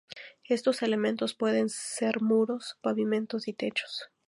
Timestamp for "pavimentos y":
2.81-3.53